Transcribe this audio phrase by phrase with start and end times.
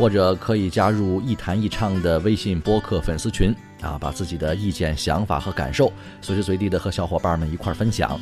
[0.00, 8.18] 或者可以加入“一弹一唱”的微信播客粉丝群啊，把自己的意见、想法和感受随时随地的和小伙伴们一块儿分享。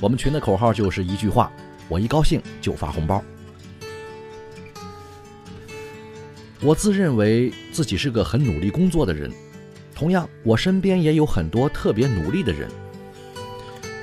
[0.00, 1.48] 我们群的口号就是一句话：
[1.88, 3.22] 我一高兴就发红包。
[6.60, 9.30] 我自认为自己是个很努力工作的人，
[9.94, 12.68] 同样，我身边也有很多特别努力的人。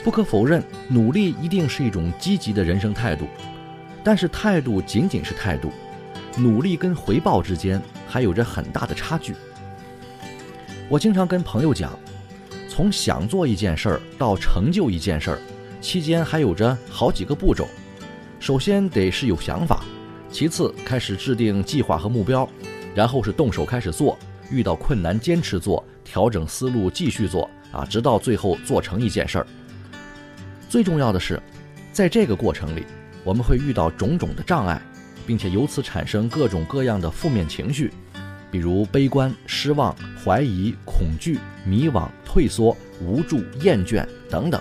[0.06, 3.28] 不可否认，努力一定是一种积极的人生态度，
[4.06, 5.70] 但是态度仅仅是态度，
[6.38, 9.36] 努力跟回报之间还有着很大的差距。
[10.88, 11.98] 我经常跟朋友讲，
[12.68, 15.40] 从想做一件事儿到成就一件事儿，
[15.82, 17.68] 期间还有着好几个步骤。
[18.40, 19.84] 首先得是有想法，
[20.32, 22.50] 其次开始制定计划和目标，
[22.96, 24.18] 然后是动手开始做，
[24.50, 29.48] 遇到困难坚持做，调整思路继续做啊，直到最后做成一件事儿。
[30.70, 31.42] 最重要的是，
[31.92, 32.86] 在这个过程里，
[33.24, 34.82] 我们会遇到种种的障碍，
[35.30, 37.94] 并且由此产生各种各样的负面情绪，
[38.50, 44.60] 比如悲观、失望、怀疑、恐惧、迷惘、退缩、无助、厌倦等等。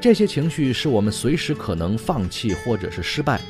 [0.00, 3.40] 这些情绪是我们随时可能放弃或者是失败，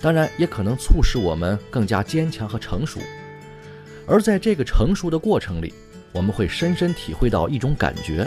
[0.00, 3.00] 当然也可能促使我们更加坚强和成熟。
[4.06, 5.74] 而在这个成熟的过程里，
[6.12, 8.24] 我们会深深体会到一种感觉，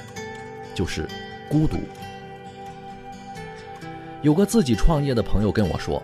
[0.76, 1.08] 就是
[1.48, 1.78] 孤独。
[4.22, 6.04] 有个自己创业的朋友跟我说，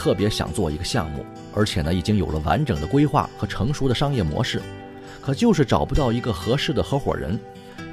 [0.00, 4.62] 特别想做一个项目，而且呢已经有了完整的规划和成熟的商业模式，
[5.20, 7.38] 可就是找不到一个合适的合伙人，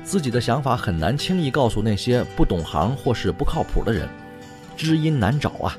[0.06, 4.08] 自己的想法很难轻易告诉那些不懂行或是不靠谱的人，
[4.78, 5.78] 知音难找啊。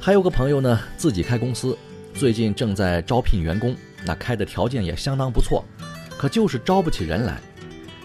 [0.00, 1.76] 还有个朋友呢，自己开公司，
[2.14, 5.62] 最近正在招聘员工，那开的条件也相当不错，
[6.16, 7.38] 可就是招不起人来，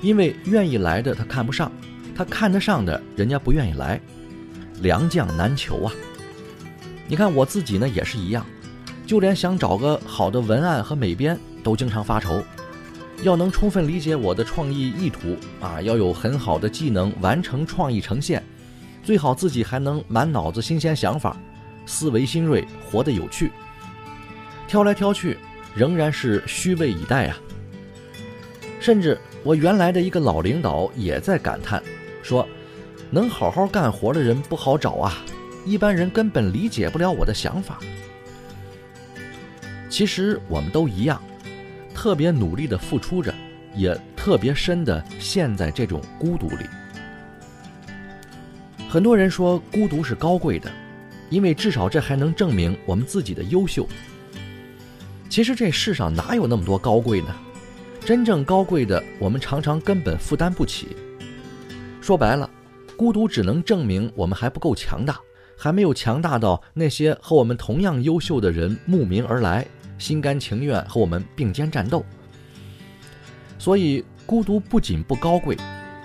[0.01, 1.71] 因为愿意来的他看不上，
[2.13, 3.97] 他看得上的人家不愿意来。
[4.81, 5.93] 良将难求啊！
[7.07, 8.45] 你看我自己呢也是一样，
[9.05, 12.43] 就连想找个好的文案和美编都经常发愁。
[13.23, 18.43] 要能充分理解我的创意意图啊，要有很好的技能完成创意呈现，
[19.03, 21.35] 最好自己还能满脑子新鲜想法，
[21.85, 23.51] 思维新锐，活得有趣。
[24.67, 25.37] 挑来挑去，
[25.73, 27.37] 仍然是虚位以待啊！
[28.79, 31.81] 甚至我原来的一个老领导也在感叹
[32.21, 32.47] 说。
[33.09, 35.23] 能好好干活的人不好找啊，
[35.67, 37.77] 一般人根本理解不了我的想法。
[39.89, 41.21] 其实我们都一样，
[41.93, 43.33] 特别努力的付出着，
[43.75, 46.65] 也特别深的陷在这种孤独里。
[48.87, 50.71] 很多人说孤独是高贵的，
[51.29, 53.85] 因为至少这还能证明我们自己的优秀。
[55.29, 57.35] 其实这世上哪有那么多高贵呢？
[58.05, 60.95] 真正高贵的，我们常常根本负担不起。
[61.99, 62.49] 说白了。
[62.95, 65.19] 孤独只能证明我们还不够强大，
[65.57, 69.65] 还没有强大到那些和我们同样优秀的人慕名而来，
[69.97, 72.05] 心甘情愿和我们并肩战斗。
[73.57, 75.57] 所以，孤独不仅不高贵，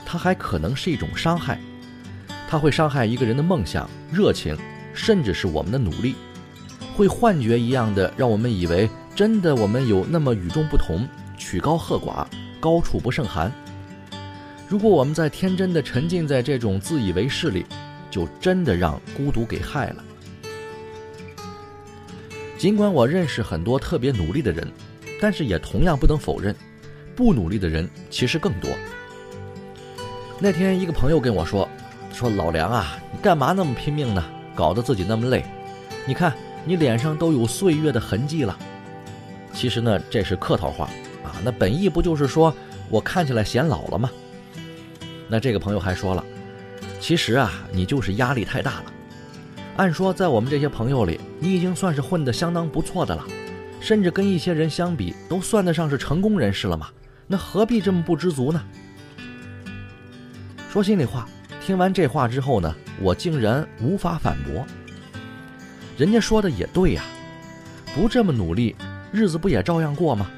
[0.07, 1.61] 它还可能是一种伤害。
[2.49, 4.57] 它会伤害一个人的梦想、热情，
[4.95, 6.15] 甚至是我们的努力，
[6.97, 12.27] 会幻觉一样的让我们以为真的我们有那么与众不同、曲高和寡、
[12.59, 13.53] 高处不胜寒。
[14.67, 17.67] 如果我们在天真的沉浸在这种自以为是里，
[18.12, 20.05] 就真的让孤独给害了。
[22.59, 24.70] 尽管我认识很多特别努力的人，
[25.20, 26.55] 但是也同样不能否认，
[27.17, 28.70] 不努力的人其实更多。
[30.38, 31.69] 那天一个朋友跟我说
[32.12, 34.23] ：“说老梁啊，你干嘛那么拼命呢？
[34.55, 35.44] 搞得自己那么累。
[36.06, 38.56] 你看你脸上都有岁月的痕迹了。”
[39.55, 40.85] 其实呢，这是客套话
[41.25, 41.41] 啊。
[41.43, 42.55] 那本意不就是说
[42.88, 44.11] 我看起来显老了吗？
[45.29, 46.25] 那这个朋友还说了，
[47.02, 48.84] 其实啊，你就是压力太大了。
[49.76, 53.26] 按说，在我们这些朋友里，你已经算是混得相当不错的了，
[53.81, 56.90] 甚至跟一些人相比，都算得上是成功人士了嘛。
[57.26, 58.62] 那何必这么不知足呢？
[60.70, 61.28] 说心里话，
[61.60, 64.64] 听完这话之后呢，我竟然无法反驳。
[65.99, 67.02] 人家说的也对呀，
[67.96, 68.76] 不这么努力，
[69.10, 70.31] 日子不也照样过吗？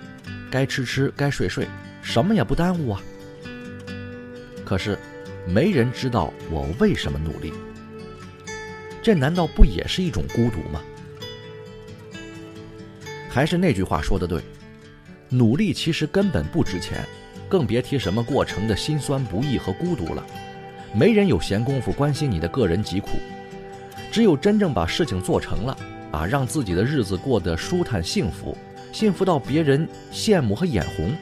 [0.50, 1.68] 该吃吃，该睡睡，
[2.00, 3.02] 什么也不耽误啊。
[4.64, 4.98] 可是，
[5.46, 7.52] 没人知道我为什么努力。
[9.02, 10.82] 这难道不也是一种孤独吗？
[13.28, 14.40] 还是那句话说的对，
[15.28, 17.04] 努力其实根本不值钱，
[17.48, 20.24] 更别提什么过程的辛酸不易和孤独了。
[20.94, 23.10] 没人有闲工夫关心你的个人疾苦，
[24.12, 25.76] 只有真正把事情做成了，
[26.12, 28.56] 啊，让自己的日子过得舒坦幸福，
[28.92, 31.12] 幸福到别人羡慕和眼红，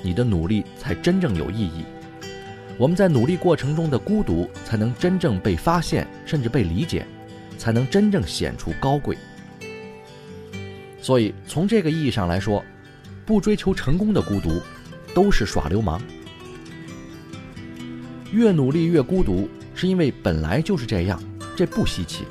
[0.00, 1.84] 你的努力才真正有意义。
[2.78, 7.04] 我们在努力过程中的孤独，才能真正被发现，甚至被理解，
[7.58, 9.18] 才能真正显出高贵。
[11.00, 12.64] 所以，从这个意义上来说，
[13.26, 14.62] 不追求成功的孤独，
[15.12, 16.00] 都是耍流氓。
[18.30, 21.20] 越努力越孤独，是因为本来就是这样，
[21.56, 22.24] 这不稀奇。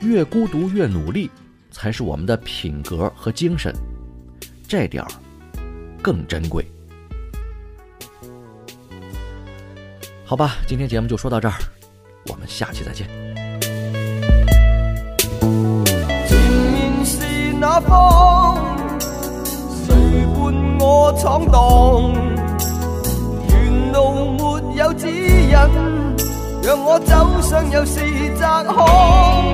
[0.00, 1.30] 越孤独越努力，
[1.70, 3.72] 才是我们的品格和精神，
[4.66, 5.08] 这点儿
[6.02, 6.66] 更珍贵。
[10.26, 11.54] 好吧，今天节目就说到这儿，
[12.30, 13.06] 我们下期再见。
[16.26, 16.38] 前
[16.72, 18.56] 面是哪方？
[19.86, 19.94] 谁
[20.34, 22.14] 伴我闯荡？
[23.50, 25.52] 沿路没有指引，
[26.62, 28.00] 让我走上又是
[28.40, 29.52] 窄巷。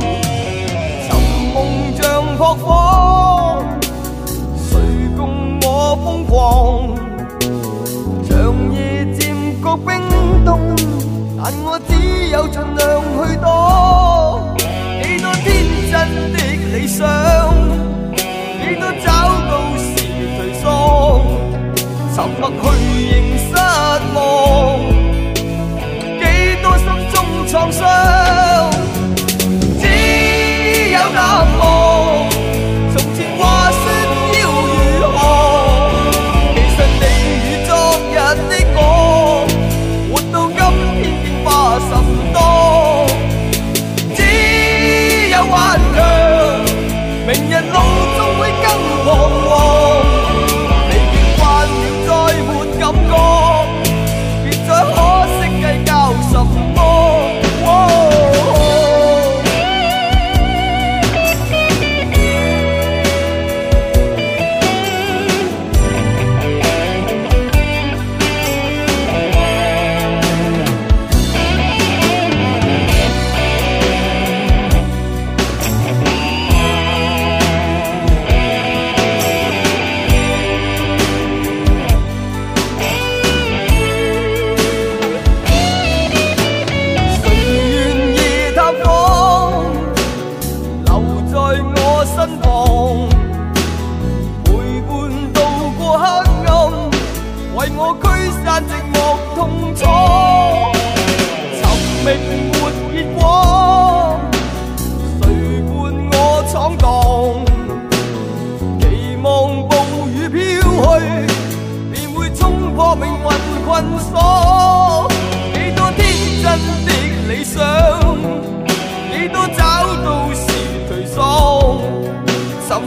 [1.02, 1.10] 寻
[1.52, 3.60] 梦像扑火，
[4.54, 4.78] 谁
[5.16, 6.94] 共我疯狂？
[8.28, 10.00] 长夜渐觉冰。
[12.30, 14.54] 有尽量去躲，
[15.02, 15.44] 几多天
[15.90, 15.92] 真
[16.32, 16.38] 的
[16.72, 16.98] 理想，
[18.14, 19.08] 几多找
[19.50, 19.84] 到时
[20.38, 20.70] 颓丧，
[22.14, 22.62] 沉默去
[23.02, 23.29] 应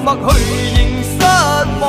[0.03, 0.39] 默许
[0.75, 1.11] 仍失
[1.79, 1.83] 望，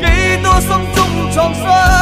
[0.00, 0.02] 几
[0.42, 0.98] 多心中
[1.32, 1.99] 创伤。